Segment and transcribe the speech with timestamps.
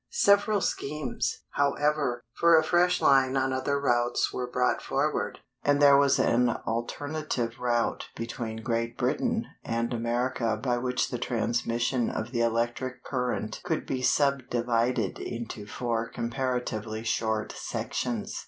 [0.09, 5.95] Several schemes, however, for a fresh line on other routes were brought forward; and there
[5.95, 12.41] was an alternative route between Great Britain and America by which the transmission of the
[12.41, 18.35] electric current could be subdivided into four comparatively short sections.